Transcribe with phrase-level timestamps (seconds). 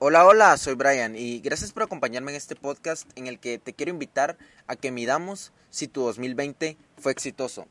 [0.00, 3.72] Hola, hola, soy Brian y gracias por acompañarme en este podcast en el que te
[3.72, 7.66] quiero invitar a que midamos si tu 2020 fue exitoso.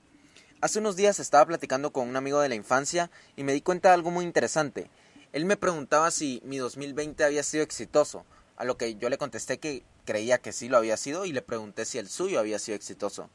[0.60, 3.88] Hace unos días estaba platicando con un amigo de la infancia y me di cuenta
[3.88, 4.90] de algo muy interesante.
[5.32, 8.26] Él me preguntaba si mi 2020 había sido exitoso,
[8.58, 11.42] a lo que yo le contesté que creía que sí lo había sido y le
[11.42, 13.30] pregunté si el suyo había sido exitoso.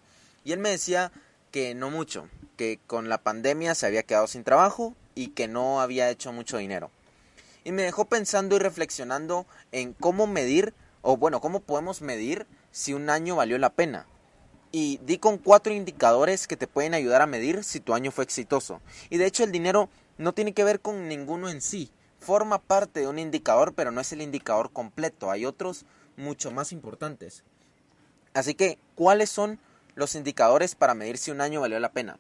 [0.44, 1.12] Y él me decía
[1.50, 2.28] que no mucho,
[2.58, 6.58] que con la pandemia se había quedado sin trabajo y que no había hecho mucho
[6.58, 6.90] dinero
[7.64, 12.94] y me dejó pensando y reflexionando en cómo medir, o bueno, cómo podemos medir si
[12.94, 14.06] un año valió la pena.
[14.70, 18.24] Y di con cuatro indicadores que te pueden ayudar a medir si tu año fue
[18.24, 18.80] exitoso.
[19.10, 21.90] Y de hecho el dinero no tiene que ver con ninguno en sí.
[22.18, 25.30] Forma parte de un indicador, pero no es el indicador completo.
[25.30, 25.84] Hay otros
[26.16, 27.44] mucho más importantes.
[28.32, 29.58] Así que, ¿cuáles son
[29.94, 32.18] los indicadores para medir si un año valió la pena?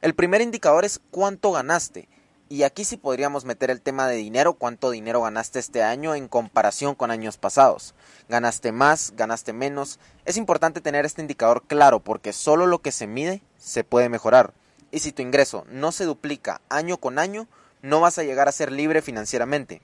[0.00, 2.08] El primer indicador es cuánto ganaste.
[2.54, 6.28] Y aquí sí podríamos meter el tema de dinero, cuánto dinero ganaste este año en
[6.28, 7.96] comparación con años pasados.
[8.28, 9.12] ¿Ganaste más?
[9.16, 9.98] ¿Ganaste menos?
[10.24, 14.54] Es importante tener este indicador claro porque solo lo que se mide se puede mejorar.
[14.92, 17.48] Y si tu ingreso no se duplica año con año,
[17.82, 19.82] no vas a llegar a ser libre financieramente.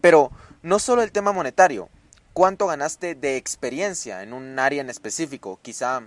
[0.00, 1.90] Pero no solo el tema monetario,
[2.32, 5.60] ¿cuánto ganaste de experiencia en un área en específico?
[5.62, 6.02] Quizá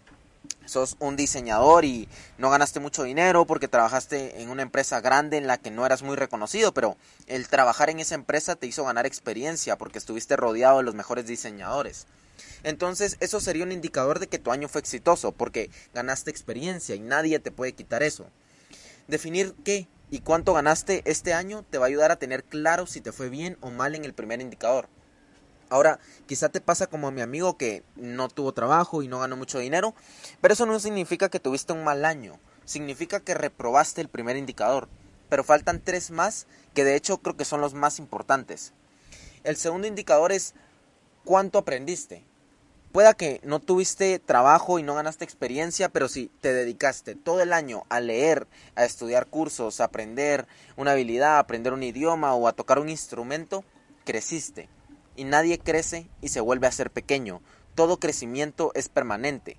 [0.68, 5.48] sos un diseñador y no ganaste mucho dinero porque trabajaste en una empresa grande en
[5.48, 9.06] la que no eras muy reconocido, pero el trabajar en esa empresa te hizo ganar
[9.06, 12.08] experiencia porque estuviste rodeado de los mejores diseñadores.
[12.64, 17.00] Entonces eso sería un indicador de que tu año fue exitoso porque ganaste experiencia y
[17.00, 18.28] nadie te puede quitar eso.
[19.08, 23.02] Definir qué y cuánto ganaste este año te va a ayudar a tener claro si
[23.02, 24.90] te fue bien o mal en el primer indicador.
[25.69, 29.35] Ahora, quizá te pasa como a mi amigo que no tuvo trabajo y no ganó
[29.35, 29.94] mucho dinero,
[30.39, 34.88] pero eso no significa que tuviste un mal año, significa que reprobaste el primer indicador,
[35.28, 38.72] pero faltan tres más que de hecho creo que son los más importantes.
[39.44, 40.53] El segundo indicador es
[41.25, 42.23] cuánto aprendiste.
[42.94, 47.51] Pueda que no tuviste trabajo y no ganaste experiencia, pero si te dedicaste todo el
[47.51, 50.47] año a leer, a estudiar cursos, a aprender
[50.78, 53.66] una habilidad, a aprender un idioma o a tocar un instrumento,
[54.05, 54.69] creciste
[55.17, 57.41] y nadie crece y se vuelve a ser pequeño.
[57.75, 59.57] Todo crecimiento es permanente.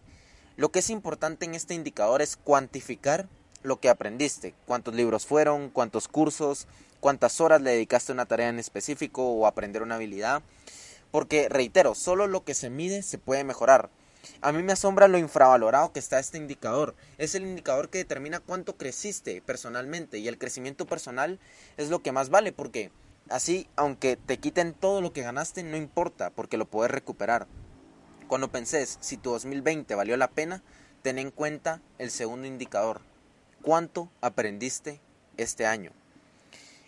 [0.57, 3.29] Lo que es importante en este indicador es cuantificar
[3.63, 6.67] lo que aprendiste, cuántos libros fueron, cuántos cursos,
[7.01, 10.43] cuántas horas le dedicaste a una tarea en específico o aprender una habilidad.
[11.11, 13.91] Porque, reitero, solo lo que se mide se puede mejorar.
[14.41, 16.95] A mí me asombra lo infravalorado que está este indicador.
[17.19, 21.39] Es el indicador que determina cuánto creciste personalmente y el crecimiento personal
[21.77, 22.91] es lo que más vale porque
[23.29, 27.47] Así, aunque te quiten todo lo que ganaste, no importa, porque lo puedes recuperar.
[28.27, 30.63] Cuando penses si tu 2020 valió la pena,
[31.03, 33.01] ten en cuenta el segundo indicador.
[33.63, 35.01] ¿Cuánto aprendiste
[35.37, 35.93] este año?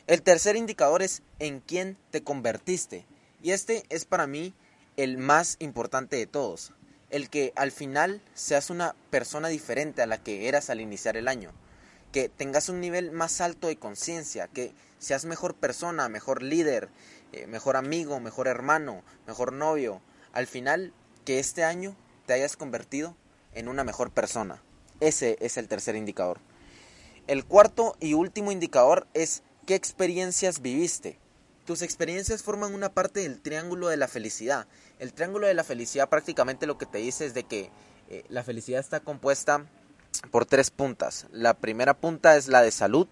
[0.07, 3.07] El tercer indicador es en quién te convertiste.
[3.43, 4.55] Y este es para mí
[4.97, 6.73] el más importante de todos.
[7.11, 11.29] El que al final seas una persona diferente a la que eras al iniciar el
[11.29, 11.53] año
[12.13, 16.89] que tengas un nivel más alto de conciencia, que seas mejor persona, mejor líder,
[17.33, 20.01] eh, mejor amigo, mejor hermano, mejor novio.
[20.33, 20.93] Al final,
[21.25, 21.97] que este año
[22.27, 23.17] te hayas convertido
[23.55, 24.63] en una mejor persona.
[25.01, 26.39] Ese es el tercer indicador.
[27.27, 31.19] El cuarto y último indicador es qué experiencias viviste.
[31.65, 34.67] Tus experiencias forman una parte del triángulo de la felicidad.
[34.99, 37.71] El triángulo de la felicidad prácticamente lo que te dice es de que
[38.09, 39.67] eh, la felicidad está compuesta
[40.31, 41.27] por tres puntas.
[41.33, 43.09] La primera punta es la de salud,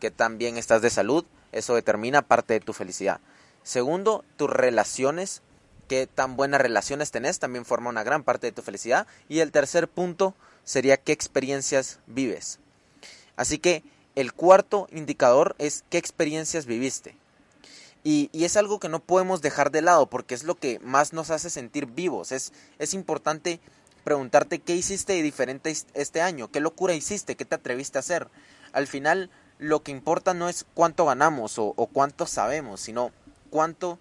[0.00, 3.20] que también estás de salud, eso determina parte de tu felicidad.
[3.62, 5.42] Segundo, tus relaciones,
[5.88, 9.06] qué tan buenas relaciones tenés, también forma una gran parte de tu felicidad.
[9.28, 10.34] Y el tercer punto
[10.64, 12.58] sería qué experiencias vives.
[13.36, 13.82] Así que
[14.14, 17.16] el cuarto indicador es qué experiencias viviste.
[18.04, 21.12] Y, y, es algo que no podemos dejar de lado porque es lo que más
[21.12, 22.30] nos hace sentir vivos.
[22.30, 23.58] Es, es importante
[24.04, 28.28] preguntarte qué hiciste de diferente este año, qué locura hiciste, qué te atreviste a hacer.
[28.72, 29.28] Al final,
[29.58, 33.12] lo que importa no es cuánto ganamos o, cuánto sabemos, sino
[33.50, 33.98] cuánto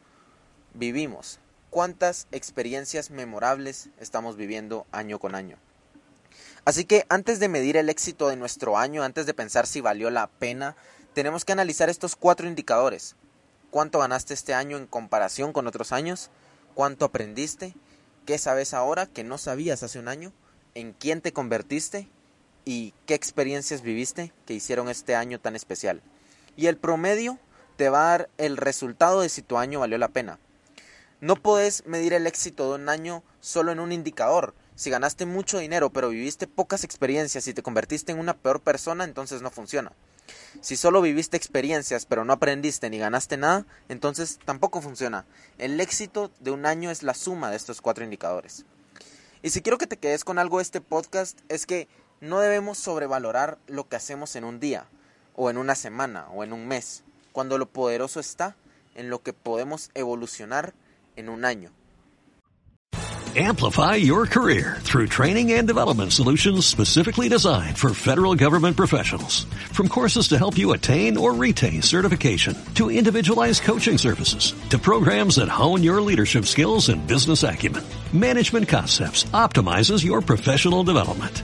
[0.74, 5.58] vivimos, cuántas experiencias memorables estamos viviendo año con año.
[6.66, 10.10] Así que antes de medir el éxito de nuestro año, antes de pensar si valió
[10.10, 10.76] la pena,
[11.14, 13.16] tenemos que analizar estos cuatro indicadores.
[13.72, 16.30] cuánto ganaste este año en comparación con otros años,
[16.76, 17.76] cuánto aprendiste,
[18.26, 20.32] qué sabes ahora que no sabías hace un año,
[20.76, 22.08] en quién te convertiste
[22.66, 26.02] y qué experiencias viviste que hicieron este año tan especial.
[26.58, 27.40] Y el promedio
[27.78, 30.40] te va a dar el resultado de si tu año valió la pena.
[31.22, 34.54] No puedes medir el éxito de un año solo en un indicador.
[34.76, 39.04] Si ganaste mucho dinero pero viviste pocas experiencias y te convertiste en una peor persona,
[39.04, 39.94] entonces no funciona.
[40.60, 45.26] Si solo viviste experiencias pero no aprendiste ni ganaste nada, entonces tampoco funciona.
[45.58, 48.66] El éxito de un año es la suma de estos cuatro indicadores.
[49.42, 51.88] Y si quiero que te quedes con algo de este podcast es que
[52.26, 54.86] no debemos sobrevalorar lo que hacemos en un día,
[55.36, 58.56] o en una semana, o en un mes, cuando lo poderoso está
[58.96, 60.74] en lo que podemos evolucionar
[61.16, 61.72] en un año.
[63.38, 69.44] Amplify your career through training and development solutions specifically designed for federal government professionals.
[69.74, 75.36] From courses to help you attain or retain certification, to individualized coaching services, to programs
[75.36, 77.84] that hone your leadership skills and business acumen,
[78.14, 81.44] Management Concepts optimizes your professional development.